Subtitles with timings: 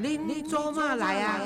[0.00, 1.40] 恁做嘛来啊？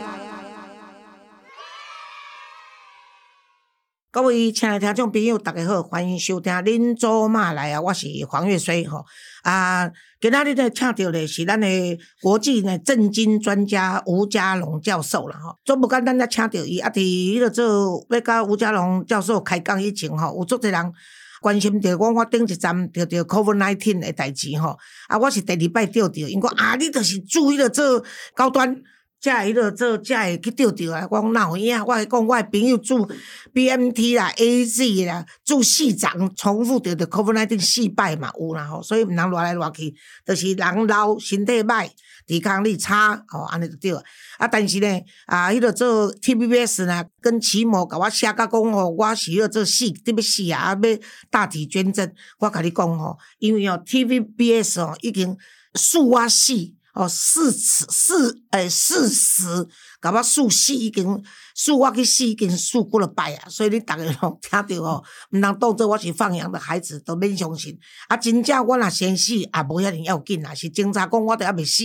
[4.11, 9.07] 各位亲爱的听众朋友，大家好，欢迎收听《恁做嘛来啊》，我是黄月水吼
[9.43, 9.91] 啊。
[10.21, 15.57] 今仔日咧请到的是咱的国际呢政经专家吴家龙教授啦吼。
[15.65, 20.93] 做不简单，咱请到伊啊，伫迄个做要甲吴家龙教授开讲以前吼，有足侪人
[21.43, 24.79] 关心着我，我顶一站着着 COVID nineteen 的代志吼。
[25.09, 28.03] 啊，我是第二摆钓着，因讲啊，你著是做迄个做
[28.35, 28.81] 高端。
[29.23, 31.07] 才会迄落做，才会去钓钓啊！
[31.09, 31.85] 我讲哪有影？
[31.87, 33.09] 我讲我诶朋友做
[33.55, 39.95] BMT 啦、AZ 啦，做四场重复着着 COVID nineteen 四摆嘛有啦吼，所以毋通乱来乱去，
[40.27, 41.89] 就是人老身体歹，
[42.27, 43.93] 抵抗力差，吼安尼就对。
[44.39, 50.99] 啊，但是呢，啊，迄落做 TVBS 呢，跟奇摩甲我写甲讲吼，我是要做四，特别四啊，要
[51.31, 52.13] 大体捐赠。
[52.41, 55.37] 我甲你讲吼，因为哦 TVBS 哦已经
[55.77, 56.75] 数我死。
[56.93, 59.67] 哦，四次四哎，四十，
[60.03, 61.23] 甲我数死已经
[61.55, 67.79] 数我去死已经数过了百啊，所以你逐个拢听着吼，毋通当做我是放羊的孩子，都免相信。
[68.09, 71.85] 啊，真正我若先死，也无遐尼要紧啊，是警察讲我都还未死。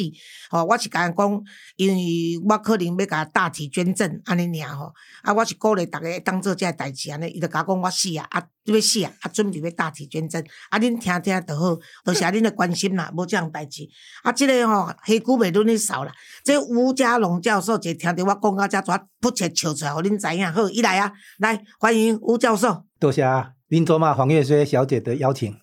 [0.49, 1.43] 吼，我是甲因讲，
[1.75, 13.87] 因为我可能要甲大体捐赠安尼尔吼，啊，我是鼓励逐个当做这代志安尼，伊就甲讲我死啊，啊，要死啊，啊，准备要大体捐赠，啊，恁听听就好，多谢恁的关心啦，无这样代志。
[14.23, 16.13] 啊，即个吼，黑姑袂轮你扫啦，
[16.43, 20.51] 这吴家龙教授就听着我讲到遮绝不切笑出来，互恁知影。
[20.51, 22.83] 好，伊来啊，来欢迎吴教授。
[22.99, 23.51] 多谢啊。
[23.69, 25.53] 林卓玛黄月雪小姐的邀请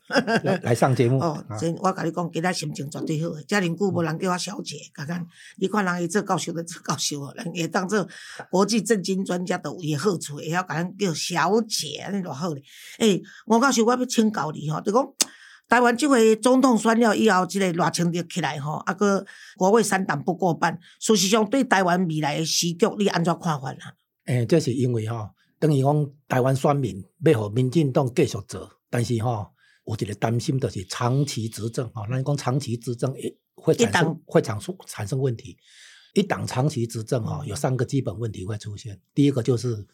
[0.42, 1.18] 来来上节目。
[1.20, 1.42] 哦，
[1.80, 3.30] 我甲你讲，今仔心情绝对好。
[3.48, 8.06] 遮尼久无人叫我小姐，看看你看人伊做教授的做教授，人会当做
[8.50, 12.62] 国际政经专家都有好处，会晓甲咱叫小姐，安尼偌好咧。
[12.98, 15.02] 诶，吴教授，我要请教你吼，就讲
[15.74, 19.26] 台湾即回总统选了以后，即个热情就起来吼，啊个
[19.56, 23.96] 国会三党不过半，事实上对台湾未来的时局，你安怎看法啦？
[24.26, 25.30] 诶，这是因为吼。
[25.58, 29.48] 等于讲，台湾选民要互民进党继续做，但是吼
[29.86, 32.06] 有一个担心，就是长期执政吼。
[32.08, 35.56] 咱讲长期执政会会产生会产生产生问题。
[36.12, 38.96] 一党长期执政吼，有三个基本问题会出现。
[39.12, 39.84] 第一个就是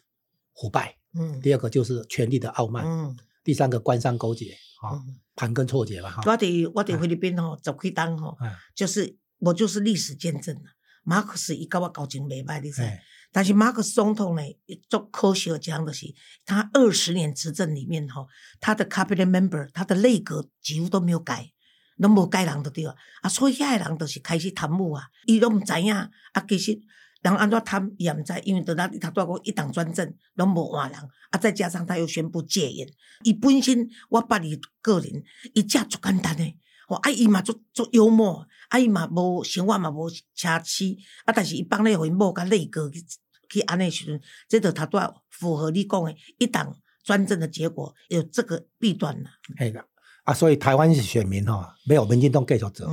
[0.53, 5.01] 腐败，嗯，第二个就是权力的傲慢，嗯，第三个官商勾结，哈，
[5.41, 6.21] 盘根错节嘛，哈。
[6.23, 8.37] 我伫我伫菲律宾吼，走开单吼，
[8.75, 10.61] 就是我就是历史见证了。
[11.03, 12.83] 马克思伊甲我交情袂歹，你知？
[13.31, 14.43] 但是马克思总统呢，
[14.87, 16.05] 做科学讲的是，
[16.45, 18.27] 他二十年执政里面吼，
[18.59, 21.51] 他的 cabinet member，他的内阁几乎都没有改，
[21.95, 26.09] 拢无改人的对啊，啊，所以遐个人就是开始贪污啊，伊拢毋知影，啊，
[26.47, 26.79] 其实
[27.21, 30.99] 人安怎贪也毋知，因为等他他多过一党专政，拢无换人，
[31.29, 32.87] 啊，再加上他又宣布戒烟，
[33.23, 35.23] 伊本身我把你个人，
[35.53, 36.57] 伊只足简单诶。
[36.87, 43.01] 哦，啊，伊嘛足足幽默，啊，伊嘛无生活嘛无奢侈，啊，但是伊帮咧互因某甲内阁去
[43.49, 44.99] 去安尼时阵，这著他都
[45.29, 49.31] 符合你讲诶一党专政的结果，有这个弊端啦。
[49.57, 49.85] 系个，
[50.25, 52.87] 啊，所以台湾是选民吼，没有民进党继续做。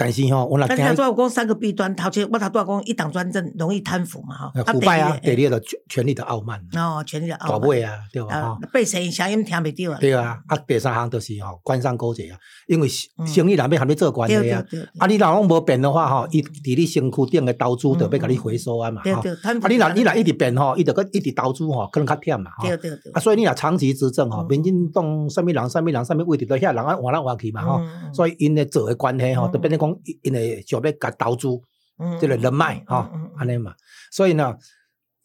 [0.00, 8.56] 但是吼，我那但是都要讲三个弊端，头先我头都要讲一党专政容易贪腐嘛，哈，腐败啊，第二个权权力的傲慢，哦，权力的傲慢，啊，对吧？
[8.72, 9.98] 被谁声音听袂到啊？
[10.00, 12.38] 对啊，啊，第三项就是吼官商勾结啊，
[12.68, 14.64] 因为生意人要含你做官的啊，
[14.98, 19.10] 啊，你若拢无变的话吼，伊伫你身躯顶的投资就要甲你回收啊嘛，哈，
[19.42, 27.80] 啊，你若你若一直变吼，伊就个一直投资吼，可能较忝嘛，对对对，啊，所以你若长期执政吼，民进党什么人什么人什么位置都遐人啊换来换去嘛，吼，
[28.12, 30.62] 所以因的做的关系吼，就变成讲因的。
[30.66, 31.48] 想要甲投资，
[32.20, 33.74] 即个人脉吼，安尼嘛。
[34.10, 34.56] 所以呢，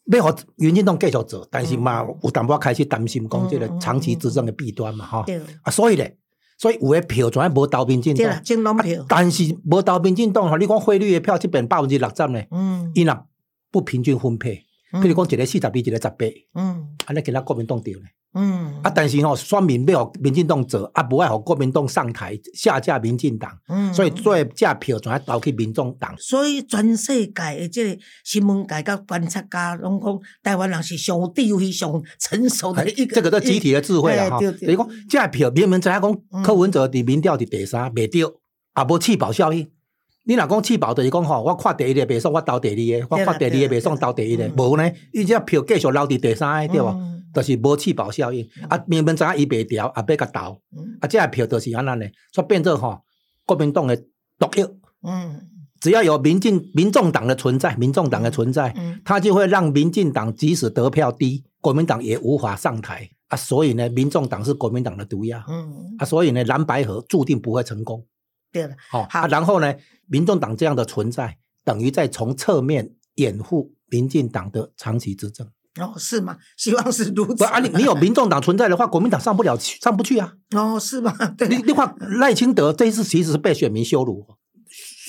[0.06, 5.24] 要互民进党继续做，但是嘛，有淡薄开始担心讲即个长期执政的弊端嘛，吼。
[5.62, 6.16] 啊，所以咧，
[6.58, 8.42] 所以有诶票全部无投民进党。
[9.08, 13.26] 但是无投民进党吼，你讲汇率诶票即边百分之六十咧，嗯，伊若
[13.70, 14.64] 不平均分配，
[15.02, 16.16] 比如讲一个四十比一个十八，
[16.54, 18.08] 嗯，安尼其他国民党掉咧。
[18.34, 26.14] 嗯啊，但是吼、选民要互民进党做，啊，无爱互国民党上台下架民进党，嗯所以最后这票全投去民众党。
[26.18, 33.14] 所以全世界的这个新闻界甲观察家拢讲，台湾人是上有智慧、上成熟的一个。
[33.14, 34.38] 这个都集体的智慧啦哈。
[34.40, 39.70] 就是讲，这票明明知影讲嗯柯文哲伫民调伫第三，袂对，也无气保效应。
[40.26, 44.54] 你若讲气保，就是讲吼，我看第一个袂爽，我投第二个；我看第二个袂爽，投第一个嗯。
[44.56, 47.14] 无呢，伊只票继续留伫第三个，对无？
[47.34, 48.48] 嗯就是无气保效应。
[48.68, 50.60] 啊，明明知影伊袂调，也要甲投。
[50.76, 53.02] 嗯啊，这个票就是安尼呢，所以变做吼
[53.44, 53.96] 国民党的
[54.38, 54.68] 毒药。
[55.02, 55.50] 嗯
[55.80, 63.36] 只要有民进民众党的存在，民众党的存在，嗯他就会让民进党即使得票低，国民党也无法上台啊。
[63.36, 66.06] 所以呢，民众党是国民党的毒药嗯，啊。
[66.06, 68.06] 所以呢，蓝白河注定不会成功。
[68.50, 69.74] 对了，哦，好啊，然后呢，
[70.06, 75.46] 民众党这样的存在，等于在从侧面掩护民进党的长期执政。
[75.80, 76.36] 哦，是吗？
[76.56, 77.34] 希望是如此。
[77.34, 80.32] 不啊，你你有民众党存在的话，国民党上不了去，上不去啊。
[80.54, 81.12] 哦，是吗？
[81.36, 84.24] 对你你话赖清德这一次其实是被选民羞辱，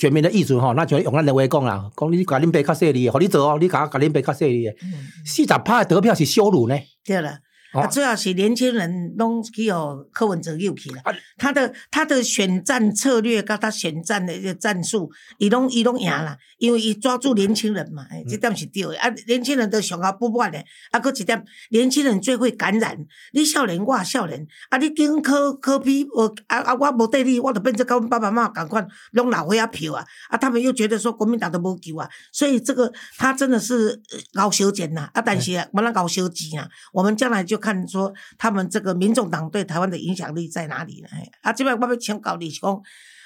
[0.00, 4.92] 选民的意思吼，那就用咱的话讲啦，讲你甲恁爸较势利的，互你做哦，你甲甲恁爸较势利的，嗯
[5.24, 6.76] 四十趴的得票是羞辱呢。
[7.04, 7.38] 对了。
[7.72, 7.80] 哦。
[7.82, 18.98] 啊，主要是年轻人拢去哦柯文哲诱去了啊，他的他的选战策略跟他选战的战术，伊拢伊拢赢啦，因为伊抓住年轻人嘛，哎，这点是对的。
[18.98, 19.08] 啊。
[19.26, 22.96] 年轻人都上下不满的，啊，搁一点，年轻人最会感染。
[23.32, 34.00] 你少年，我也少年，啊，你跟科科比，我啊啊，我无对你，我就变成跟阮爸爸妈妈共款拢老岁仔票啊，啊，他们又觉得说国民党都无救啊，所以这个他真的是
[34.34, 41.08] 呃熬小钱呐，啊，但是啊，没那熬小钱啊，我们将来就看说他们这个民众党对台湾的影响力在哪里呢？
[41.42, 42.82] 啊，这摆我要请教你是讲，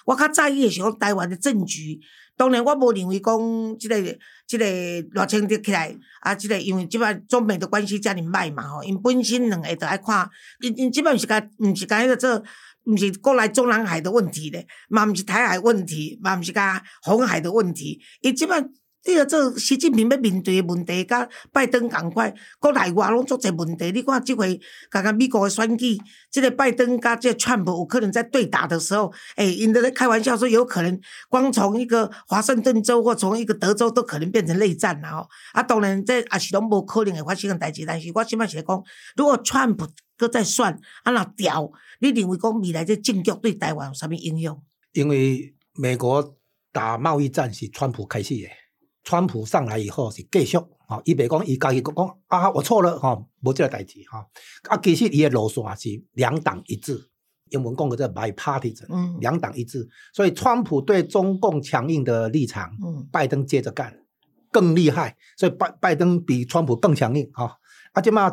[0.06, 2.00] 我较在意的是讲台湾的政局。
[2.36, 3.38] 当然，我无认为讲
[3.78, 3.96] 即、个
[4.46, 10.28] 即、个热清得起来啊，即、个因为即摆中美的关系遮尔歹嘛吼，因本身两个都爱看，
[10.60, 12.42] 因因即摆毋是甲毋是甲迄个做。
[12.84, 18.00] 毋是过来中南海的问题咧，嘛毋是台海问题，嘛毋是甲红海的问题。
[18.22, 18.58] 伊即摆
[19.02, 23.90] 这个做习近平要面对的问题，甲拜登共款，国内外拢足侪问题。
[23.92, 24.60] 你看即回，
[24.90, 25.98] 刚刚美国的选举，
[26.30, 35.28] 即、个拜登甲即个川普有可能在对打的时候，诶、因都在开玩笑说，有可能光从一个华盛顿州或从一个德州都可能变成内战啦吼。
[35.52, 38.82] 啊，当然这也是拢无可能会发生的代志，但是我即摆是讲，
[39.16, 39.88] 如果川普
[40.18, 44.60] 搁再选，啊若调，你认为讲未来这政局对台湾有啥物影响？
[44.92, 46.36] 因为美国
[46.72, 48.48] 打贸易战是川普开始的，
[49.02, 54.18] 川普上来以后是继续，啊，伊袂讲伊家己讲讲啊，我错了，吼，无这个代志，吼，
[54.68, 57.10] 啊，其实伊的路线是两党一致，
[57.50, 59.18] 英文讲个叫 bipartisan，嗯。
[59.20, 63.08] 两党一致，所以川普对中共强硬的立场，嗯。
[63.10, 63.96] 拜登接着干，
[64.50, 67.56] 更厉害，所以拜拜登比川普更强硬，哈，
[67.92, 68.30] 啊，即嘛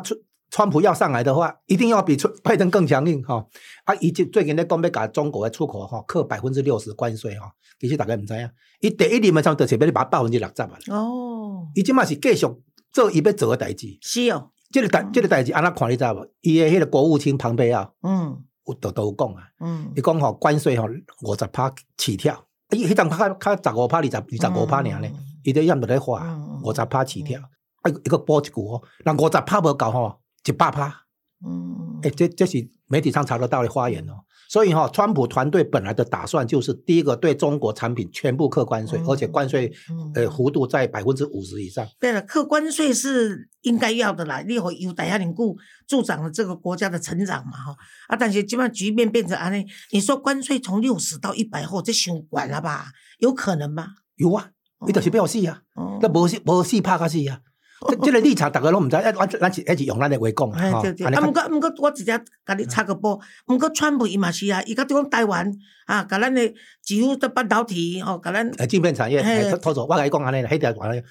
[0.50, 3.46] 川川普要上来的话，一定要比川拜登更强硬，哈，
[3.84, 8.50] 啊，伊最最近咧讲要甲中国的出口哈扣百分之六十关税哈，其实大家毋知影，
[8.80, 12.46] 伊第一年的时候就是要你把百分之六十啊，哦，伊即嘛是继续
[12.92, 16.26] 做伊要做的代志，是哦，这个代这个代志安怎看你知无？
[16.40, 18.44] 伊的迄个国务卿庞培啊嗯。
[18.66, 19.90] 有都都有讲啊，嗯。
[19.96, 20.86] 伊讲吼关税吼
[21.22, 27.40] 五十趴起跳，伊迄阵较较十五趴、二十二十五趴尔咧嗯，伊都验落咧花嗯五十趴起跳，
[27.80, 31.04] 啊一个补一句哦，那五十趴无够吼，一百趴，
[31.46, 34.24] 嗯，诶，这这是媒体上查得到的发言哦。
[34.48, 41.86] 所以哈、川普团队本来的打算就是，第一个对中国产品全部课关税，嗯而且关税嗯呃幅度在百分之五十以上。
[42.00, 47.76] 对了，课关税是应该要的啦，你会有大家凝固助长了这个国家的成长嘛哈
[48.08, 52.86] 啊，但是基本上局面变成安尼，你说关税从六十到一百后，这想管了吧？
[53.18, 53.88] 有可能吗？
[54.16, 54.48] 有啊，
[54.86, 57.40] 伊就是要死啊，哦那无死无死拍较死啊。
[57.86, 65.48] 这这个立场大家拢毋知，一我咱是一直用咱的话讲啊，对对，啊，毋过毋过，我直接甲你插个波，毋过川普伊嘛是啊，伊甲对讲台湾
[65.86, 69.22] 啊，甲咱的几乎的半导体吼，甲咱呃，晶片产业，
[69.62, 71.02] 偷走，我跟你讲安尼啦，黑条完了。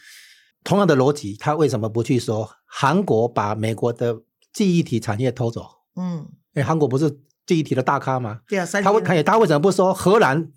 [0.63, 4.17] 同样的逻辑，他为什么不去说韩国把美国的
[4.51, 5.65] 记忆体产业偷走？
[5.95, 7.09] 嗯，哎，韩国不是
[7.45, 8.41] 记忆体的大咖吗？
[8.45, 10.51] 对啊，三他为他他为什么不说荷兰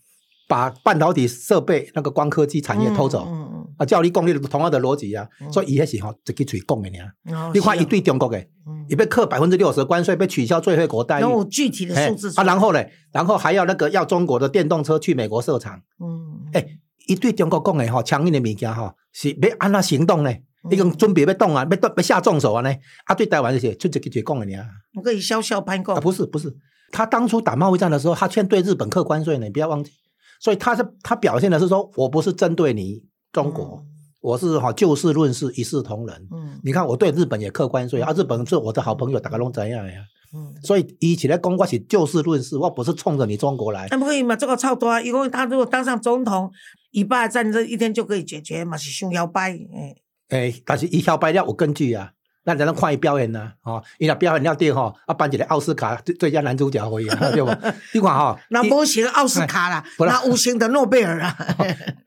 [0.49, 3.29] 把半导体设备那个光科技产业偷走？
[3.29, 7.51] 嗯啊，照你讲，你同样的逻辑啊，嗯所以伊迄时吼一支嘴讲的尔。
[7.55, 15.81] 你看伊是哦对中国的，嗯伊被扣百分之六十关税，被取消最惠国待遇有具体的哎数字出啊，然后呢，然后还要那个要中国的电动车去美国设厂。
[15.99, 16.67] 嗯，哎，
[17.07, 20.31] 伊对中国讲的吼，强硬的物件吼，是要安怎行动呢？
[20.31, 22.71] 嗯已经准备要动啊，要动要下重手啊呢？
[23.07, 24.69] 啊，对台湾这些就一个嘴讲的尔。
[24.95, 26.55] 我可以笑笑攀讲啊，，不是不是，
[26.93, 29.91] 他当初打贸易战的时候，他先对日本课关税呢，你不要忘记。
[30.39, 33.85] 所以他是他表现的是说，我不是针对你中国，
[34.21, 36.29] 我是哈就事论事，一视同仁。
[36.33, 39.95] 嗯你看我对日本也客观，所以啊，日本是我的好朋友，大家拢怎样呀。
[40.33, 43.89] 嗯，所以一起来讲，我是就事论事，我不是冲着你中国来。
[43.91, 44.37] 那不可以嘛？
[44.37, 45.01] 这个超多啊！
[45.01, 46.51] 因为他如果当上总统，
[46.93, 48.77] 以巴战争一天就可以解决嘛？
[48.77, 49.97] 是胸摇摆，哎，
[50.29, 52.13] 诶，但是伊小白了有根据啊，
[52.45, 57.51] 咱才能看伊表演呐、啊，哦，伊若表演了对吼，啊颁一个奥斯卡最最佳男主角可以啊， 对不？
[57.93, 61.37] 你看吼，那伊无成奥斯卡啦，那无成的诺贝尔啦！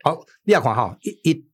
[0.02, 1.46] 好，你也看吼，伊伊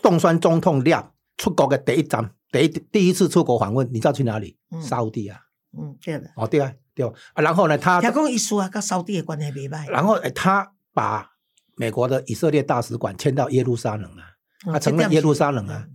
[0.00, 4.56] 冻酸中痛了出国的第一站，第一第一次出国访问，你知道去哪里？
[4.70, 4.80] 嗯。
[4.80, 5.40] 沙烏地啊，
[5.76, 7.04] 嗯，对的，哦对啊，对。
[7.04, 11.32] 啊，啊然后呢，他听讲伊说啊，跟沙地的关系袂歹，然后诶他把
[11.76, 14.22] 美国的以色列大使馆迁到耶路撒冷啊，
[14.68, 15.86] 嗯他承认耶路撒冷啊，，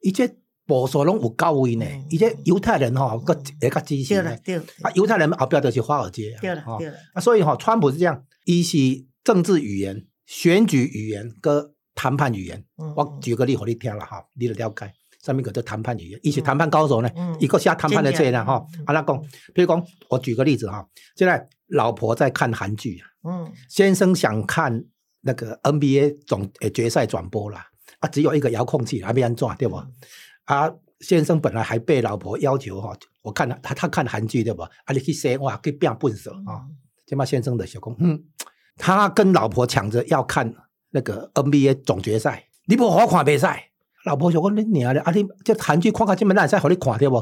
[0.00, 0.26] 伊这
[0.70, 8.76] 保守拢有高位呢嗯，伊这犹太人吼，个也较支对持呢，了对了啊犹太人后边就是华尔街对了对了，啊，所以哈、川普是这样，一是
[9.24, 12.64] 政治语言、选举语言跟谈判语言。
[12.78, 14.92] 嗯我举个例给你听了哈，你就了解。
[15.22, 18.92] 上面个叫谈判语言，一是谈判高手呢嗯，一个下谈判的册呢哈真的。
[18.92, 19.20] 啊，那讲，
[19.52, 23.52] 比如讲，我举个例子哈，现在老婆在看韩剧啊，嗯。
[23.68, 24.82] 先生想看
[25.20, 27.66] 那个 NBA 总呃决赛转播啦，
[27.98, 29.76] 啊，只有一个遥控器，还没安装对不？
[30.50, 32.92] 啊，先生本来还被老婆要求哈，
[33.22, 34.62] 我看他他看韩剧对不？
[34.62, 36.66] 啊，你去洗哇，去变笨手啊。
[37.06, 38.20] 这嘛先生的小公，嗯，
[38.76, 40.52] 他跟老婆抢着要看
[40.90, 43.70] 那个 NBA 总决赛，你不好看比赛。
[44.04, 47.16] 老婆就讲你娘的，啊你这韩剧看到这么烂，使互你看对不？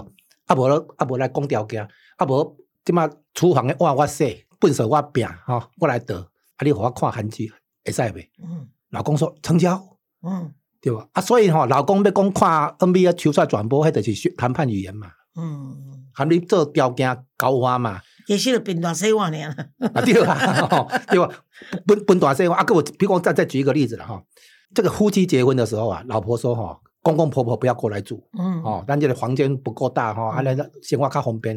[0.47, 0.62] 啊无
[0.97, 7.52] 啊无来讲条件，啊无这嘛厨房的碗我洗，笨手我拼吼、我来倒，啊你互我看韩剧
[7.85, 8.28] 会使袂？
[8.42, 11.06] 嗯老公说成交，嗯对吧？
[11.12, 15.08] 啊所以吼、老公要讲看 NBA 球赛转播，迄就是谈判语言嘛，
[15.38, 18.00] 嗯，含你做条件交换嘛。
[18.26, 19.50] 其实就变大洗碗尔，
[19.94, 20.35] 啊，对啊，
[20.70, 21.28] 吼对吧？
[21.87, 24.23] 分分大细啊，个我比如讲再再举一个例子了哈，
[24.75, 28.62] 这个夫妻结婚的时候啊，老婆说哈，公公婆婆不要过来住嗯。
[28.62, 31.56] 哦，咱这个房间不够大哈，啊那个生活较方便，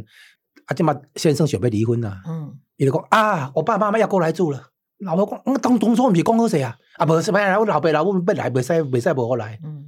[0.65, 2.57] 啊这嘛先生准备离婚了，嗯。
[2.77, 4.63] 伊就讲啊，我爸爸妈妈要过来住了，
[5.01, 9.85] 老婆讲，我，当当初不是讲好势啊，啊无什么我老爸老母要来，袂使袂使无我来，嗯，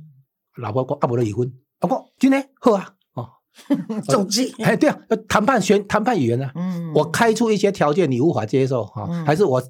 [0.57, 1.51] 老婆讲啊无就离婚，
[1.81, 2.43] 我讲真的？
[2.59, 3.29] 好啊，哦，
[4.09, 9.25] 总之，哎对啊，谈判选谈判语言啊，嗯，我开出一些条件你无法接受哈、嗯。
[9.25, 9.61] 还是我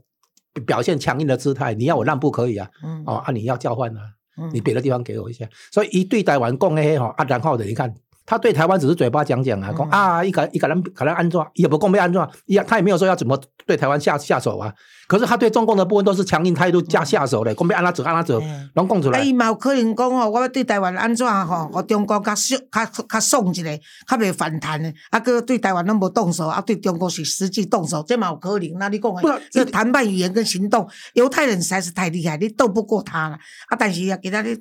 [0.65, 3.03] 表现强硬的姿态，你要我让步可以啊，嗯。
[3.05, 4.01] 哦啊你要交换啊，
[4.37, 4.49] 嗯。
[4.53, 7.93] 你别的地方给我一下，所以一对待完讲的哈啊，然后的你看。
[8.25, 14.73] 他对台湾只是嘴巴讲讲啊，讲、嗯啊，一个一个人可能安装，也不讲被安装，也他也没有说要怎么对台湾下下手啊。
[15.05, 19.21] 可是他对中共的部分都是强硬态度加下手的，讲被安拉走安拉走嗯，拢讲出啊，来。
[19.21, 23.77] 伊嘛有可能讲吼，我要对台湾安怎吼，互中国较爽、较较爽一个，
[24.07, 28.73] 较袂反弹的，啊，个对台湾拢无动手，啊，对中国是实际动手，这嘛有可能。
[28.79, 33.35] 那你讲的，这谈判语言跟行动，犹太人实在是太厉害，你斗不过他了。
[33.67, 34.57] 啊，但是啊，今仔日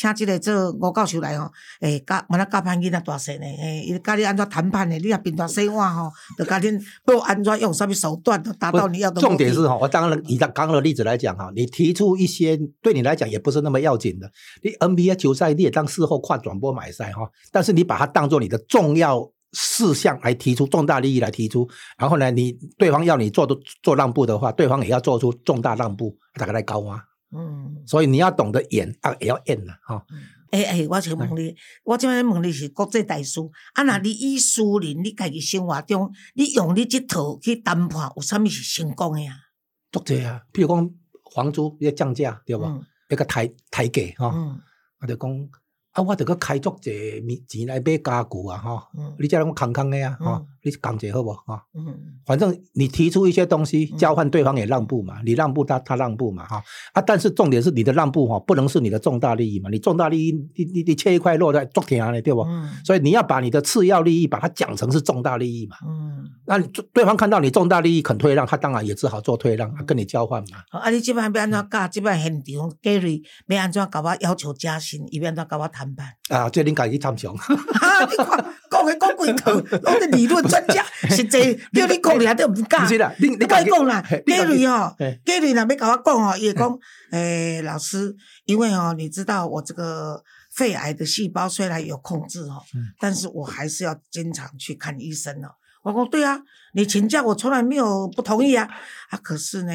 [0.00, 9.28] 请即个做吴教授来吼，诶、教完了教判囡仔大细呢，诶，伊教你安怎谈判的，你若平大洗碗吼，就教恁要安怎用什么手段达到你要的目的。
[9.28, 14.30] 重点是哈，我当然以刚刚的例子来讲哈，你提出一些对你来讲也不是那么要紧的，
[14.62, 23.46] 你 NBA 球赛你也当事后看转播买赛哈，但是你把它当做你的重要事项来提出，重大利益来提出，然后呢，你对方要你做
[23.82, 27.82] 做让步的话，对方也要做出重大让步，大概来高啊，嗯。
[27.86, 30.04] 所以你要懂得演啊，也要演呐哈。
[30.50, 33.40] 诶、诶、我想问你，我即摆问你是国际大师，
[33.74, 39.36] 啊，那你以私人你家己生活中，你用你即套去谈判，有啥物是成功的啊？
[39.92, 40.90] 多济啊，譬如讲
[41.32, 42.80] 房租要降价，对吧？
[43.08, 44.60] 一个抬抬价哈，嗯
[45.00, 45.48] 我就讲
[45.92, 48.88] 啊，我得个开足济面钱来买家具啊哈。
[48.96, 51.64] 嗯你叫人空空的啊，哈、嗯你讲者好不哈？
[51.74, 51.86] 嗯
[52.24, 62.42] 反正你提出一些东西嗯交换，对方也让步嘛，你让步他他让步嘛，哈啊，但是重点是你的让步哈，不能是你的重大利益嘛，你重大利益你你你切一块肉在做甜的对不？
[62.42, 70.58] 嗯所以你要把你的次要利益把它讲成是重大利益嘛，嗯，那你对方看到你重大利益肯退让，他当然也只好做退让，嗯跟你交换嘛。
[70.70, 71.88] 啊，你即摆要安怎教？
[71.88, 75.04] 即摆现场 Gary 要安怎甲我要求加薪？
[75.10, 76.14] 伊要安怎甲我谈判？
[76.28, 77.36] 啊，这恁家己参详。
[77.36, 77.54] 哈，
[78.10, 82.82] 你看讲个讲几套，拢是理论专家，实际叫你讲俩都毋敢。
[82.82, 86.78] 不是啦，你你你甲伊讲啦嘿你自己，Gary 吼嘿，Gary 若要甲我讲吼，伊会讲，
[87.12, 90.22] 诶，老师，因为哦，你知道我这个
[90.54, 95.48] 肺癌的细胞虽然有控制哦，嗯但是我还是要经常去看医生哦。
[95.82, 96.38] 我说对啊，
[96.74, 98.68] 你请假我从来没有不同意啊，
[99.08, 99.72] 啊，可是呢，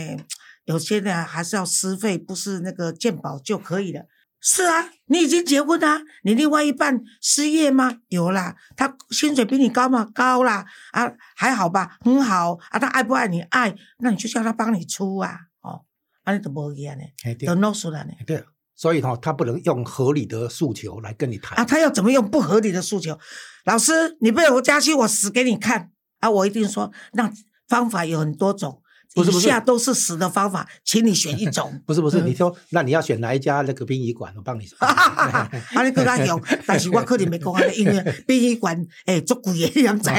[0.66, 4.02] 有些呢还是要私费，不是那个健保就可以了。
[4.42, 8.00] 是啊，你已经结婚啦、你另外一半失业吗？
[8.10, 10.08] 有啦，他薪水比你高吗？
[10.14, 12.78] 高啦，啊，还好吧，很好啊。
[12.78, 13.42] 他爱不爱你？
[13.42, 15.86] 爱，那你就叫他帮你出啊，哦，
[16.24, 18.12] 啊，你都无去安尼，嘿对都弄出来呢。
[18.28, 18.44] 对，
[18.76, 21.66] 所以哈，他不能用合理的诉求来跟你谈啊。
[21.66, 23.18] 他要怎么用不合理的诉求？
[23.66, 26.30] 老师，你被我加薪，我死给你看啊！
[26.30, 27.32] 我一定说，那
[27.68, 28.84] 方法有很多种。
[29.16, 31.82] 以下都是死的方法， 请你选一种。
[31.86, 34.34] 不 是不是，你说那你要选哪一家那个殡仪馆？
[34.36, 34.66] 我帮你。
[34.80, 35.50] 啊，
[35.84, 40.10] 你更加用，但是我可能没讲啊，因为殡仪馆诶足贵的，你知？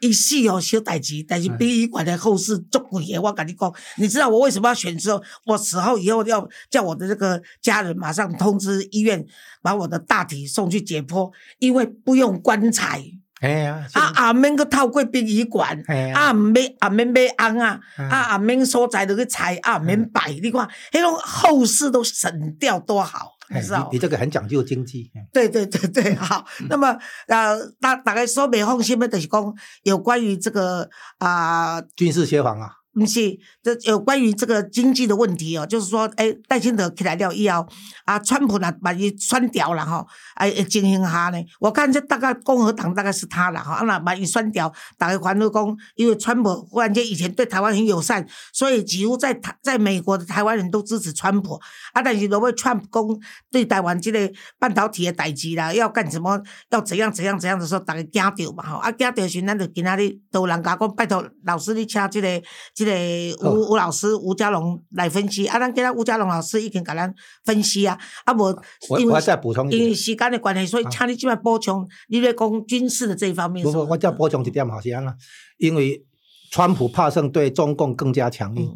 [0.00, 4.96] 一死哦小代志，但是殡仪馆的后事足贵的，我跟你讲，你知道我为什么要选？
[4.96, 9.26] 之后我死后以后要叫我的这个家人马上通知医院，
[9.62, 13.04] 把我的大体送去解剖，因为不用棺材。
[13.40, 15.78] 哎呀，啊啊免去透过殡仪馆，
[16.14, 23.90] 啊唔免啊免买红啊，啊啊免所在都去拆啊免摆，你看，迄种后事都省掉多好，你知道？
[23.92, 25.10] 你这个很讲究经济。
[25.32, 26.46] 对对对对，好。
[26.70, 26.96] 那么
[27.28, 30.88] 呃，大大概说没放心的，就是讲有关于这个
[31.18, 32.70] 啊军事协防啊。
[32.98, 37.66] 不是，这有关于这个经济的问题哦，就是说，哎，戴清德起来了以后，
[38.06, 51.60] 啊，川普呢把伊删掉了哈，哎，经营下呢，我看这大概共和党大概是他了哈，啊，那把伊删掉，大概还了工，因为川普忽然间以前对台湾很友善，所以几乎在台在美国的台湾人都支持川普，
[51.92, 62.42] 啊，但是如果川普讲对台湾这个半导体的代志啦，要干什么，要怎样怎样怎样的时候，大家惊到嘛哈，啊，惊到时，咱就今仔日都有人家讲拜托老师你请这个
[62.86, 63.34] 这。
[63.36, 67.12] 个吴吴老师吴家龙来分析，啊，咱今日吴家龙老师已经甲咱
[67.44, 73.64] 分析啊，啊无，因为再补充，因为时间的关系，所以请你即摆补充，你咧讲军事的这一方面。
[73.64, 75.14] 不不，我再补充一点好像啊，
[75.58, 76.04] 因为
[76.50, 78.72] 川普怕胜对中共更加强硬，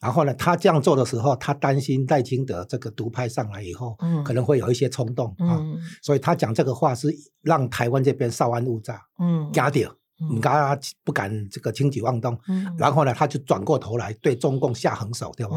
[0.00, 5.60] 然后呢，他这样做的时候，他担心戴清德这个独派上来以后，可能会有一些冲动啊，
[6.02, 9.88] 所以他讲这个话是让台湾这边稍安勿躁，嗯，加点。
[10.30, 12.38] 你他不敢这个轻举妄动，
[12.78, 15.56] 然后呢，他就转过头来对中共下狠手，对吧？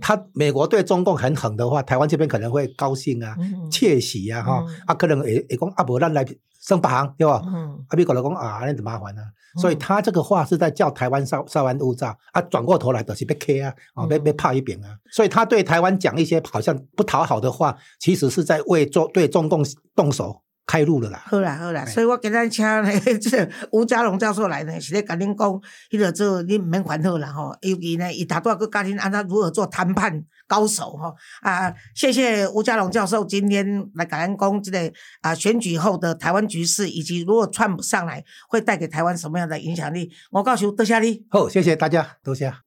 [0.00, 3.36] 他美国对中共很狠的话，台湾这边可能会高兴啊、
[3.70, 6.24] 窃喜啊，哈，啊，可能也也讲啊，不，咱来
[6.60, 7.42] 升行，对吧？
[7.88, 9.22] 啊，美国来讲啊，那怎麻烦呢？
[9.60, 19.64] 所以他这个话是在叫台湾稍稍安勿躁，啊，转过头来都是被 K 啊，啊，被被怕一边啊，所以他对台湾讲一些好像不讨好的话，其实是在为中对中共
[19.96, 20.42] 动手。
[20.66, 22.90] 开路了啦，好啦好啦，所以我今日请呢，
[23.22, 31.72] 这个吴家龙教授来呢，是咧甲恁讲，迄个做你毋免烦恼啦吼，尤其呢，伊大多个教恁安怎如何做谈判高手吼啊！
[31.94, 40.10] 谢谢吴家龙教授今天来甲咱讲这个啊选举后的台湾局势，以及如果串不上来会带给台湾什么样的影响力。
[40.32, 42.65] 我告诉多谢你，好，谢谢大家，多谢。